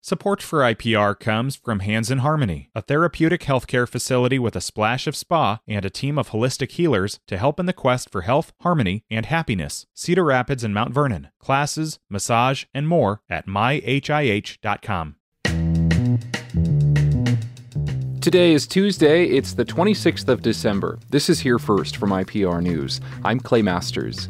Support 0.00 0.40
for 0.42 0.60
IPR 0.60 1.18
comes 1.18 1.56
from 1.56 1.80
Hands 1.80 2.08
in 2.08 2.18
Harmony, 2.18 2.70
a 2.74 2.80
therapeutic 2.80 3.42
healthcare 3.42 3.86
facility 3.86 4.38
with 4.38 4.54
a 4.54 4.60
splash 4.60 5.08
of 5.08 5.16
spa 5.16 5.58
and 5.66 5.84
a 5.84 5.90
team 5.90 6.18
of 6.18 6.30
holistic 6.30 6.70
healers 6.70 7.18
to 7.26 7.36
help 7.36 7.58
in 7.58 7.66
the 7.66 7.72
quest 7.72 8.10
for 8.10 8.22
health, 8.22 8.52
harmony, 8.60 9.02
and 9.10 9.26
happiness. 9.26 9.86
Cedar 9.94 10.24
Rapids 10.24 10.62
and 10.62 10.72
Mount 10.72 10.94
Vernon. 10.94 11.28
Classes, 11.40 11.98
massage, 12.08 12.64
and 12.72 12.86
more 12.86 13.22
at 13.28 13.46
myhih.com. 13.46 15.16
Today 18.20 18.52
is 18.52 18.66
Tuesday. 18.66 19.24
It's 19.26 19.52
the 19.52 19.64
26th 19.64 20.28
of 20.28 20.42
December. 20.42 20.98
This 21.10 21.28
is 21.28 21.40
Here 21.40 21.58
First 21.58 21.96
from 21.96 22.10
IPR 22.10 22.62
News. 22.62 23.00
I'm 23.24 23.40
Clay 23.40 23.62
Masters. 23.62 24.28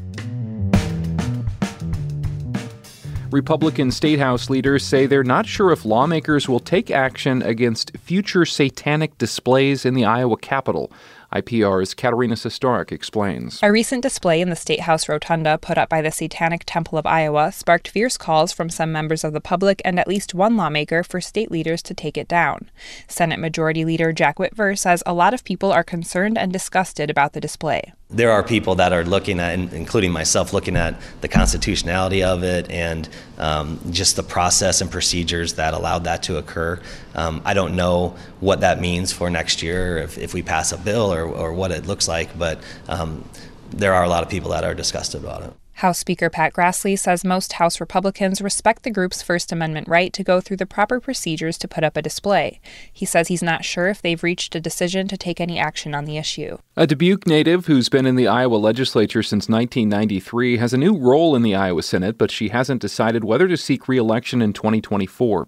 Republican 3.30 3.90
state 3.90 4.18
house 4.18 4.48
leaders 4.48 4.82
say 4.82 5.04
they're 5.04 5.22
not 5.22 5.44
sure 5.44 5.70
if 5.70 5.84
lawmakers 5.84 6.48
will 6.48 6.60
take 6.60 6.90
action 6.90 7.42
against 7.42 7.94
future 7.98 8.46
satanic 8.46 9.18
displays 9.18 9.84
in 9.84 9.92
the 9.92 10.06
Iowa 10.06 10.38
Capitol. 10.38 10.90
IPR's 11.30 11.92
Katarina 11.92 12.36
Sostaric 12.36 12.90
explains. 12.90 13.60
A 13.62 13.70
recent 13.70 14.02
display 14.02 14.40
in 14.40 14.48
the 14.48 14.56
State 14.56 14.80
House 14.80 15.10
rotunda 15.10 15.58
put 15.58 15.76
up 15.76 15.90
by 15.90 16.00
the 16.00 16.10
Satanic 16.10 16.62
Temple 16.64 16.96
of 16.96 17.04
Iowa 17.04 17.52
sparked 17.52 17.88
fierce 17.88 18.16
calls 18.16 18.50
from 18.50 18.70
some 18.70 18.92
members 18.92 19.24
of 19.24 19.34
the 19.34 19.40
public 19.42 19.82
and 19.84 20.00
at 20.00 20.08
least 20.08 20.32
one 20.32 20.56
lawmaker 20.56 21.02
for 21.02 21.20
state 21.20 21.50
leaders 21.50 21.82
to 21.82 21.92
take 21.92 22.16
it 22.16 22.28
down. 22.28 22.70
Senate 23.08 23.40
Majority 23.40 23.84
Leader 23.84 24.10
Jack 24.10 24.38
Whitver 24.38 24.78
says 24.78 25.02
a 25.04 25.12
lot 25.12 25.34
of 25.34 25.44
people 25.44 25.70
are 25.70 25.84
concerned 25.84 26.38
and 26.38 26.50
disgusted 26.50 27.10
about 27.10 27.34
the 27.34 27.42
display 27.42 27.92
there 28.10 28.32
are 28.32 28.42
people 28.42 28.76
that 28.76 28.92
are 28.92 29.04
looking 29.04 29.38
at, 29.38 29.52
including 29.58 30.10
myself, 30.10 30.54
looking 30.54 30.76
at 30.76 30.98
the 31.20 31.28
constitutionality 31.28 32.22
of 32.22 32.42
it 32.42 32.70
and 32.70 33.06
um, 33.36 33.78
just 33.90 34.16
the 34.16 34.22
process 34.22 34.80
and 34.80 34.90
procedures 34.90 35.54
that 35.54 35.74
allowed 35.74 36.04
that 36.04 36.22
to 36.22 36.38
occur. 36.38 36.80
Um, 37.14 37.42
I 37.44 37.52
don't 37.52 37.76
know 37.76 38.16
what 38.40 38.60
that 38.60 38.80
means 38.80 39.12
for 39.12 39.28
next 39.28 39.62
year, 39.62 39.98
if, 39.98 40.16
if 40.16 40.32
we 40.32 40.42
pass 40.42 40.72
a 40.72 40.78
bill 40.78 41.12
or, 41.12 41.24
or 41.24 41.52
what 41.52 41.70
it 41.70 41.86
looks 41.86 42.08
like, 42.08 42.38
but 42.38 42.62
um, 42.88 43.28
there 43.70 43.92
are 43.92 44.04
a 44.04 44.08
lot 44.08 44.22
of 44.22 44.30
people 44.30 44.50
that 44.50 44.64
are 44.64 44.74
disgusted 44.74 45.22
about 45.22 45.42
it. 45.42 45.52
House 45.78 46.00
Speaker 46.00 46.28
Pat 46.28 46.54
Grassley 46.54 46.98
says 46.98 47.24
most 47.24 47.52
House 47.52 47.78
Republicans 47.78 48.42
respect 48.42 48.82
the 48.82 48.90
group's 48.90 49.22
First 49.22 49.52
Amendment 49.52 49.86
right 49.86 50.12
to 50.12 50.24
go 50.24 50.40
through 50.40 50.56
the 50.56 50.66
proper 50.66 50.98
procedures 50.98 51.56
to 51.58 51.68
put 51.68 51.84
up 51.84 51.96
a 51.96 52.02
display. 52.02 52.60
He 52.92 53.06
says 53.06 53.28
he's 53.28 53.44
not 53.44 53.64
sure 53.64 53.86
if 53.86 54.02
they've 54.02 54.20
reached 54.20 54.56
a 54.56 54.60
decision 54.60 55.06
to 55.06 55.16
take 55.16 55.40
any 55.40 55.56
action 55.56 55.94
on 55.94 56.04
the 56.04 56.16
issue. 56.16 56.58
A 56.76 56.84
Dubuque 56.84 57.28
native 57.28 57.66
who's 57.66 57.88
been 57.88 58.06
in 58.06 58.16
the 58.16 58.26
Iowa 58.26 58.56
legislature 58.56 59.22
since 59.22 59.48
1993 59.48 60.56
has 60.56 60.74
a 60.74 60.78
new 60.78 60.96
role 60.96 61.36
in 61.36 61.42
the 61.42 61.54
Iowa 61.54 61.84
Senate, 61.84 62.18
but 62.18 62.32
she 62.32 62.48
hasn't 62.48 62.80
decided 62.80 63.22
whether 63.22 63.46
to 63.46 63.56
seek 63.56 63.86
re 63.86 63.98
election 63.98 64.42
in 64.42 64.52
2024. 64.52 65.46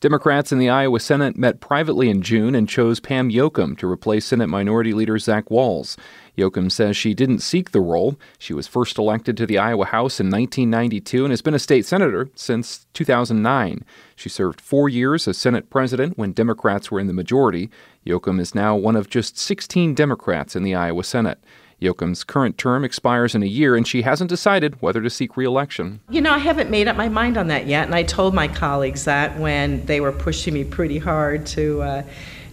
Democrats 0.00 0.52
in 0.52 0.58
the 0.58 0.68
Iowa 0.68 1.00
Senate 1.00 1.36
met 1.36 1.60
privately 1.60 2.08
in 2.08 2.22
June 2.22 2.54
and 2.54 2.68
chose 2.68 3.00
Pam 3.00 3.30
Jochum 3.30 3.76
to 3.78 3.90
replace 3.90 4.26
Senate 4.26 4.46
Minority 4.46 4.92
Leader 4.92 5.18
Zach 5.18 5.46
Wahls. 5.46 5.96
Jochum 6.36 6.70
says 6.70 6.96
she 6.96 7.14
didn't 7.14 7.40
seek 7.40 7.72
the 7.72 7.80
role. 7.80 8.16
She 8.38 8.54
was 8.54 8.68
first 8.68 8.96
elected 8.96 9.36
to 9.36 9.46
the 9.46 9.58
Iowa 9.58 9.86
House 9.86 10.20
in 10.20 10.26
1992 10.26 11.24
and 11.24 11.32
has 11.32 11.42
been 11.42 11.54
a 11.54 11.58
state 11.58 11.84
senator 11.84 12.30
since 12.36 12.86
2009. 12.94 13.84
She 14.14 14.28
served 14.28 14.60
four 14.60 14.88
years 14.88 15.26
as 15.26 15.36
Senate 15.36 15.68
president 15.68 16.16
when 16.16 16.30
Democrats 16.30 16.92
were 16.92 17.00
in 17.00 17.08
the 17.08 17.12
majority. 17.12 17.68
Jochum 18.06 18.38
is 18.38 18.54
now 18.54 18.76
one 18.76 18.94
of 18.94 19.10
just 19.10 19.36
16 19.36 19.94
Democrats 19.94 20.54
in 20.54 20.62
the 20.62 20.76
Iowa 20.76 21.02
Senate. 21.02 21.38
Jochum's 21.80 22.24
current 22.24 22.58
term 22.58 22.84
expires 22.84 23.34
in 23.34 23.42
a 23.42 23.46
year, 23.46 23.76
and 23.76 23.86
she 23.86 24.02
hasn't 24.02 24.30
decided 24.30 24.80
whether 24.82 25.00
to 25.00 25.10
seek 25.10 25.36
reelection. 25.36 26.00
You 26.10 26.20
know, 26.20 26.32
I 26.32 26.38
haven't 26.38 26.70
made 26.70 26.88
up 26.88 26.96
my 26.96 27.08
mind 27.08 27.36
on 27.36 27.48
that 27.48 27.66
yet, 27.66 27.86
and 27.86 27.94
I 27.94 28.02
told 28.02 28.34
my 28.34 28.48
colleagues 28.48 29.04
that 29.04 29.38
when 29.38 29.86
they 29.86 30.00
were 30.00 30.12
pushing 30.12 30.54
me 30.54 30.64
pretty 30.64 30.98
hard 30.98 31.46
to. 31.46 31.82
Uh, 31.82 32.02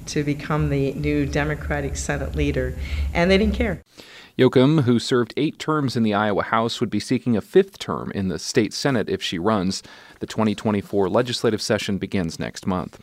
to 0.07 0.23
become 0.23 0.69
the 0.69 0.93
new 0.93 1.25
Democratic 1.25 1.95
Senate 1.95 2.35
leader, 2.35 2.75
and 3.13 3.29
they 3.29 3.37
didn't 3.37 3.55
care. 3.55 3.81
Jochum, 4.37 4.81
who 4.81 4.99
served 4.99 5.33
eight 5.37 5.59
terms 5.59 5.95
in 5.95 6.03
the 6.03 6.13
Iowa 6.13 6.43
House, 6.43 6.81
would 6.81 6.89
be 6.89 6.99
seeking 6.99 7.37
a 7.37 7.41
fifth 7.41 7.79
term 7.79 8.11
in 8.11 8.27
the 8.27 8.37
state 8.37 8.73
Senate 8.73 9.09
if 9.09 9.21
she 9.21 9.39
runs. 9.39 9.81
The 10.19 10.27
2024 10.27 11.07
legislative 11.07 11.61
session 11.61 11.97
begins 11.97 12.37
next 12.37 12.67
month. 12.67 12.99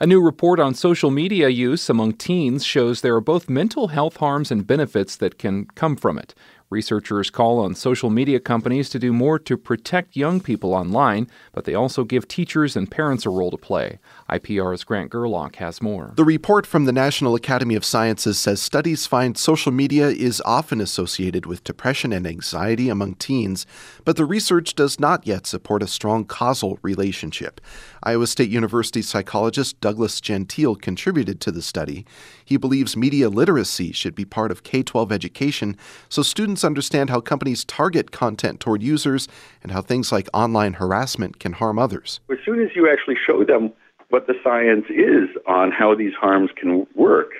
A 0.00 0.06
new 0.06 0.20
report 0.20 0.60
on 0.60 0.74
social 0.74 1.10
media 1.10 1.48
use 1.48 1.88
among 1.88 2.12
teens 2.12 2.62
shows 2.62 3.00
there 3.00 3.14
are 3.14 3.22
both 3.22 3.48
mental 3.48 3.88
health 3.88 4.18
harms 4.18 4.50
and 4.50 4.66
benefits 4.66 5.16
that 5.16 5.38
can 5.38 5.64
come 5.74 5.96
from 5.96 6.18
it. 6.18 6.34
Researchers 6.68 7.30
call 7.30 7.60
on 7.60 7.76
social 7.76 8.10
media 8.10 8.40
companies 8.40 8.88
to 8.88 8.98
do 8.98 9.12
more 9.12 9.38
to 9.38 9.56
protect 9.56 10.16
young 10.16 10.40
people 10.40 10.74
online, 10.74 11.28
but 11.52 11.64
they 11.64 11.74
also 11.74 12.02
give 12.02 12.26
teachers 12.26 12.74
and 12.74 12.90
parents 12.90 13.24
a 13.24 13.30
role 13.30 13.52
to 13.52 13.56
play. 13.56 14.00
IPR's 14.28 14.82
Grant 14.82 15.12
Gerlock 15.12 15.56
has 15.56 15.80
more. 15.80 16.12
The 16.16 16.24
report 16.24 16.66
from 16.66 16.84
the 16.84 16.92
National 16.92 17.36
Academy 17.36 17.76
of 17.76 17.84
Sciences 17.84 18.40
says 18.40 18.60
studies 18.60 19.06
find 19.06 19.38
social 19.38 19.70
media 19.70 20.08
is 20.08 20.42
often 20.44 20.80
associated 20.80 21.46
with 21.46 21.62
depression 21.62 22.12
and 22.12 22.26
anxiety 22.26 22.88
among 22.88 23.14
teens, 23.14 23.64
but 24.04 24.16
the 24.16 24.24
research 24.24 24.74
does 24.74 24.98
not 24.98 25.24
yet 25.24 25.46
support 25.46 25.84
a 25.84 25.86
strong 25.86 26.24
causal 26.24 26.80
relationship. 26.82 27.60
Iowa 28.02 28.26
State 28.26 28.50
University 28.50 29.02
psychologist 29.02 29.80
Douglas 29.80 30.20
Gentile 30.20 30.74
contributed 30.74 31.40
to 31.42 31.52
the 31.52 31.62
study. 31.62 32.04
He 32.44 32.56
believes 32.56 32.96
media 32.96 33.28
literacy 33.28 33.92
should 33.92 34.16
be 34.16 34.24
part 34.24 34.50
of 34.50 34.64
K 34.64 34.82
12 34.82 35.12
education 35.12 35.76
so 36.08 36.22
students 36.22 36.55
students 36.56 36.64
understand 36.64 37.10
how 37.10 37.20
companies 37.20 37.66
target 37.66 38.12
content 38.12 38.60
toward 38.60 38.82
users 38.82 39.28
and 39.62 39.72
how 39.72 39.82
things 39.82 40.10
like 40.10 40.26
online 40.32 40.72
harassment 40.72 41.38
can 41.38 41.52
harm 41.52 41.78
others. 41.78 42.20
As 42.30 42.38
soon 42.46 42.62
as 42.62 42.70
you 42.74 42.90
actually 42.90 43.16
show 43.26 43.44
them 43.44 43.74
what 44.08 44.26
the 44.26 44.32
science 44.42 44.86
is 44.88 45.28
on 45.46 45.70
how 45.70 45.94
these 45.94 46.14
harms 46.14 46.48
can 46.56 46.86
work, 46.94 47.32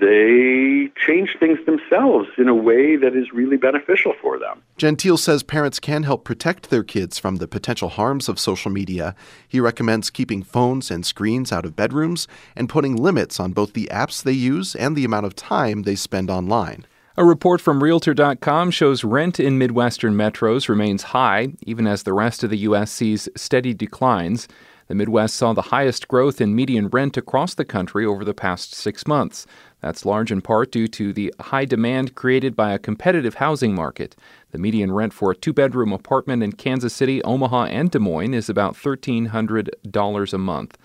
they 0.00 0.90
change 1.06 1.36
things 1.38 1.58
themselves 1.66 2.28
in 2.38 2.48
a 2.48 2.54
way 2.54 2.96
that 2.96 3.14
is 3.14 3.32
really 3.34 3.58
beneficial 3.58 4.14
for 4.22 4.38
them. 4.38 4.62
Gentile 4.78 5.18
says 5.18 5.42
parents 5.42 5.78
can 5.78 6.04
help 6.04 6.24
protect 6.24 6.70
their 6.70 6.82
kids 6.82 7.18
from 7.18 7.36
the 7.36 7.46
potential 7.46 7.90
harms 7.90 8.30
of 8.30 8.40
social 8.40 8.70
media. 8.70 9.14
He 9.46 9.60
recommends 9.60 10.08
keeping 10.08 10.42
phones 10.42 10.90
and 10.90 11.04
screens 11.04 11.52
out 11.52 11.66
of 11.66 11.76
bedrooms 11.76 12.26
and 12.56 12.70
putting 12.70 12.96
limits 12.96 13.38
on 13.38 13.52
both 13.52 13.74
the 13.74 13.90
apps 13.92 14.22
they 14.22 14.32
use 14.32 14.74
and 14.74 14.96
the 14.96 15.04
amount 15.04 15.26
of 15.26 15.36
time 15.36 15.82
they 15.82 15.96
spend 15.96 16.30
online. 16.30 16.86
A 17.16 17.24
report 17.24 17.60
from 17.60 17.80
Realtor.com 17.80 18.72
shows 18.72 19.04
rent 19.04 19.38
in 19.38 19.56
Midwestern 19.56 20.14
metros 20.14 20.68
remains 20.68 21.04
high, 21.04 21.52
even 21.62 21.86
as 21.86 22.02
the 22.02 22.12
rest 22.12 22.42
of 22.42 22.50
the 22.50 22.58
U.S. 22.58 22.90
sees 22.90 23.28
steady 23.36 23.72
declines. 23.72 24.48
The 24.88 24.96
Midwest 24.96 25.36
saw 25.36 25.52
the 25.52 25.62
highest 25.62 26.08
growth 26.08 26.40
in 26.40 26.56
median 26.56 26.88
rent 26.88 27.16
across 27.16 27.54
the 27.54 27.64
country 27.64 28.04
over 28.04 28.24
the 28.24 28.34
past 28.34 28.74
six 28.74 29.06
months. 29.06 29.46
That's 29.80 30.04
large 30.04 30.32
in 30.32 30.40
part 30.40 30.72
due 30.72 30.88
to 30.88 31.12
the 31.12 31.32
high 31.38 31.66
demand 31.66 32.16
created 32.16 32.56
by 32.56 32.72
a 32.72 32.80
competitive 32.80 33.34
housing 33.34 33.76
market. 33.76 34.16
The 34.50 34.58
median 34.58 34.90
rent 34.90 35.12
for 35.12 35.30
a 35.30 35.36
two 35.36 35.52
bedroom 35.52 35.92
apartment 35.92 36.42
in 36.42 36.50
Kansas 36.50 36.94
City, 36.94 37.22
Omaha, 37.22 37.66
and 37.66 37.92
Des 37.92 38.00
Moines 38.00 38.34
is 38.34 38.48
about 38.48 38.74
$1,300 38.74 40.32
a 40.32 40.38
month. 40.38 40.78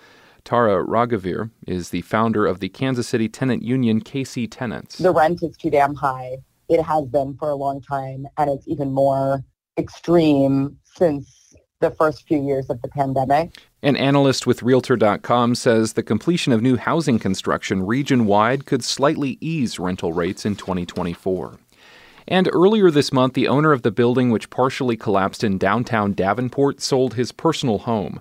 Tara 0.44 0.84
Raghuveer 0.84 1.50
is 1.66 1.90
the 1.90 2.02
founder 2.02 2.46
of 2.46 2.60
the 2.60 2.68
Kansas 2.68 3.08
City 3.08 3.28
tenant 3.28 3.62
union 3.62 4.00
KC 4.00 4.48
Tenants. 4.50 4.98
The 4.98 5.12
rent 5.12 5.42
is 5.42 5.56
too 5.56 5.70
damn 5.70 5.94
high. 5.94 6.38
It 6.68 6.82
has 6.82 7.06
been 7.06 7.36
for 7.36 7.50
a 7.50 7.54
long 7.54 7.80
time, 7.80 8.26
and 8.38 8.50
it's 8.50 8.66
even 8.68 8.92
more 8.92 9.44
extreme 9.78 10.78
since 10.84 11.54
the 11.80 11.90
first 11.90 12.26
few 12.28 12.44
years 12.44 12.68
of 12.70 12.80
the 12.82 12.88
pandemic. 12.88 13.56
An 13.82 13.96
analyst 13.96 14.46
with 14.46 14.62
Realtor.com 14.62 15.54
says 15.54 15.94
the 15.94 16.02
completion 16.02 16.52
of 16.52 16.60
new 16.60 16.76
housing 16.76 17.18
construction 17.18 17.84
region 17.84 18.26
wide 18.26 18.66
could 18.66 18.84
slightly 18.84 19.38
ease 19.40 19.78
rental 19.78 20.12
rates 20.12 20.44
in 20.44 20.56
2024. 20.56 21.58
And 22.28 22.48
earlier 22.52 22.90
this 22.90 23.12
month, 23.12 23.32
the 23.32 23.48
owner 23.48 23.72
of 23.72 23.82
the 23.82 23.90
building 23.90 24.30
which 24.30 24.50
partially 24.50 24.96
collapsed 24.96 25.42
in 25.42 25.58
downtown 25.58 26.12
Davenport 26.12 26.80
sold 26.80 27.14
his 27.14 27.32
personal 27.32 27.78
home. 27.78 28.20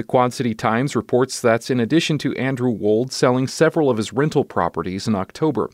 The 0.00 0.04
Quad 0.04 0.32
City 0.32 0.54
Times 0.54 0.96
reports 0.96 1.42
that's 1.42 1.68
in 1.68 1.78
addition 1.78 2.16
to 2.20 2.34
Andrew 2.36 2.70
Wold 2.70 3.12
selling 3.12 3.46
several 3.46 3.90
of 3.90 3.98
his 3.98 4.14
rental 4.14 4.46
properties 4.46 5.06
in 5.06 5.14
October. 5.14 5.68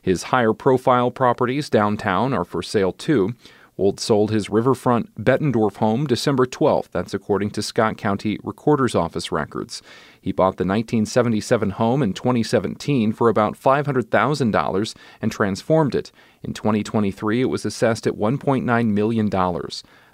His 0.00 0.22
higher 0.32 0.54
profile 0.54 1.10
properties 1.10 1.68
downtown 1.68 2.32
are 2.32 2.46
for 2.46 2.62
sale 2.62 2.94
too. 2.94 3.34
Wold 3.76 4.00
sold 4.00 4.30
his 4.30 4.48
riverfront 4.48 5.14
Bettendorf 5.22 5.76
home 5.76 6.06
December 6.06 6.46
12th. 6.46 6.90
That's 6.90 7.12
according 7.12 7.50
to 7.50 7.62
Scott 7.62 7.98
County 7.98 8.38
Recorder's 8.42 8.94
Office 8.94 9.30
records. 9.30 9.82
He 10.18 10.32
bought 10.32 10.56
the 10.56 10.64
1977 10.64 11.72
home 11.72 12.02
in 12.02 12.14
2017 12.14 13.12
for 13.12 13.28
about 13.28 13.60
$500,000 13.60 14.94
and 15.20 15.30
transformed 15.30 15.94
it. 15.94 16.10
In 16.42 16.54
2023, 16.54 17.42
it 17.42 17.50
was 17.50 17.66
assessed 17.66 18.06
at 18.06 18.14
$1.9 18.14 18.86
million. 18.86 19.30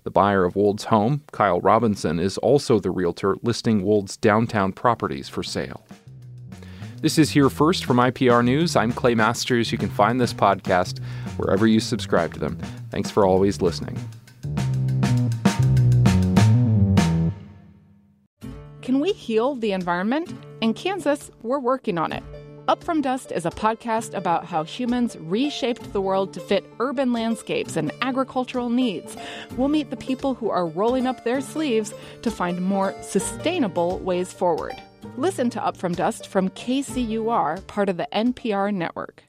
The 0.05 0.11
buyer 0.11 0.45
of 0.45 0.57
Wold's 0.57 0.85
home, 0.85 1.23
Kyle 1.31 1.61
Robinson, 1.61 2.19
is 2.19 2.37
also 2.39 2.81
the 2.81 2.91
realtor 2.91 3.37
listing 3.43 3.85
Wold's 3.85 4.17
downtown 4.17 4.73
properties 4.73 5.29
for 5.29 5.45
sale. 5.45 5.87
This 7.01 7.19
is 7.19 7.31
Here 7.31 7.49
First 7.49 7.85
from 7.85 7.99
IPR 7.99 8.45
News. 8.45 8.75
I'm 8.75 8.93
Clay 8.93 9.15
Masters. 9.15 9.71
You 9.71 9.79
can 9.79 9.89
find 9.89 10.21
this 10.21 10.33
podcast 10.33 10.99
wherever 11.37 11.69
you 11.69 11.79
subscribe 11.79 12.35
to 12.35 12.41
them. 12.41 12.59
Thanks 12.91 13.13
for 13.13 13.25
always 13.25 13.63
listening. 13.63 13.97
Can 18.81 18.99
we 18.99 19.13
heal 19.13 19.55
the 19.55 19.71
environment? 19.71 20.35
In 20.61 20.75
Kansas, 20.75 21.31
we're 21.43 21.61
working 21.61 21.97
on 21.97 22.13
it. 22.13 22.25
Up 22.69 22.85
From 22.85 23.01
Dust 23.01 23.33
is 23.33 23.45
a 23.45 23.51
podcast 23.51 24.15
about 24.15 24.45
how 24.45 24.63
humans 24.63 25.17
reshaped 25.19 25.93
the 25.93 26.01
world 26.01 26.33
to 26.33 26.41
fit 26.41 26.65
urban 26.79 27.13
landscapes 27.13 27.77
and 27.77 27.91
agricultural 28.03 28.69
needs. 28.69 29.17
We'll 29.57 29.67
meet 29.67 29.91
the 29.91 29.97
people 29.97 30.35
who 30.35 30.49
are 30.49 30.69
rolling 30.69 31.09
up 31.09 31.25
their 31.25 31.41
sleeves 31.41 31.93
to 32.23 32.31
find 32.31 32.63
more 32.63 32.95
sustainable 33.03 33.99
ways 33.99 34.33
forward. 34.33 34.81
Listen 35.17 35.51
to 35.51 35.65
Up 35.65 35.77
From 35.77 35.93
Dust 35.93 36.29
from 36.29 36.51
KCUR, 36.51 37.67
part 37.67 37.89
of 37.89 37.97
the 37.97 38.07
NPR 38.13 38.73
network. 38.73 39.25